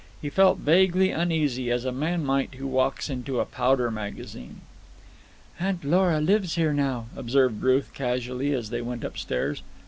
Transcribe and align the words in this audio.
He 0.19 0.31
felt 0.31 0.57
vaguely 0.57 1.11
uneasy, 1.11 1.69
as 1.69 1.85
a 1.85 1.91
man 1.91 2.25
might 2.25 2.55
who 2.55 2.65
walks 2.65 3.07
in 3.07 3.23
a 3.37 3.45
powder 3.45 3.91
magazine. 3.91 4.61
"Aunt 5.59 5.83
Lora 5.83 6.19
lives 6.19 6.55
here 6.55 6.73
now," 6.73 7.05
observed 7.15 7.61
Ruth 7.61 7.91
casually, 7.93 8.51
as 8.51 8.71
they 8.71 8.81
went 8.81 9.03
upstairs. 9.03 9.61